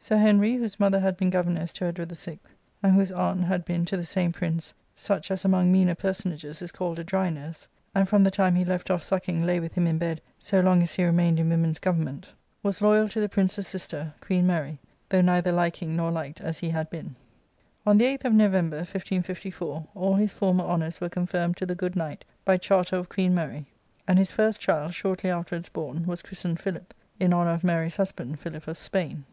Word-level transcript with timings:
Sir 0.00 0.16
Henry, 0.16 0.56
whose 0.56 0.80
mother 0.80 0.98
had 0.98 1.16
been 1.16 1.30
governess 1.30 1.70
to 1.74 1.84
Edward 1.84 2.10
VI., 2.10 2.40
and 2.82 2.92
whose 2.92 3.12
aunt 3.12 3.44
had 3.44 3.64
been 3.64 3.84
to 3.84 3.96
the 3.96 4.02
same 4.02 4.32
prince" 4.32 4.74
such 4.96 5.30
as 5.30 5.44
among 5.44 5.70
meaner 5.70 5.94
personages 5.94 6.60
is 6.60 6.72
called 6.72 6.98
a 6.98 7.04
dry 7.04 7.30
nurse, 7.30 7.68
and 7.94 8.08
from 8.08 8.24
the 8.24 8.32
time 8.32 8.56
he 8.56 8.64
left 8.64 8.90
off 8.90 9.00
sucking 9.00 9.46
lay 9.46 9.60
with 9.60 9.74
him 9.74 9.86
in 9.86 9.96
bed 9.96 10.20
so 10.40 10.58
long 10.58 10.82
as 10.82 10.94
he 10.94 11.04
remained 11.04 11.38
in 11.38 11.50
women's 11.50 11.78
government," 11.78 12.32
was 12.64 12.82
loyal 12.82 13.08
to 13.08 13.20
the 13.20 13.28
prince's 13.28 13.68
sister. 13.68 14.12
Queen 14.20 14.44
Mary," 14.44 14.80
though 15.10 15.20
neither 15.20 15.52
liking 15.52 15.94
nor 15.94 16.10
liked 16.10 16.40
as 16.40 16.58
he 16.58 16.70
had 16.70 16.90
been." 16.90 17.14
On 17.86 17.96
the 17.96 18.06
8th 18.06 18.24
of 18.24 18.32
November, 18.32 18.78
1554, 18.78 19.86
all 19.94 20.14
his 20.16 20.32
former 20.32 20.64
honours 20.64 21.00
were 21.00 21.08
confirmed 21.08 21.56
to 21.58 21.64
the 21.64 21.76
good 21.76 21.94
knight 21.94 22.24
by 22.44 22.56
charter 22.56 23.00
o£Oueen 23.04 23.30
Mary, 23.30 23.66
and 24.08 24.18
his 24.18 24.32
first 24.32 24.60
child, 24.60 24.94
shortly 24.94 25.30
afterwards 25.30 25.68
bom, 25.68 25.98
wi 26.06 26.16
cnnstened" 26.16 26.58
Philip" 26.58 26.92
in 27.20 27.32
honour 27.32 27.52
of 27.52 27.62
Mary's 27.62 27.98
husband, 27.98 28.40
Philip 28.40 28.66
of 28.66 28.76
Spain. 28.76 29.24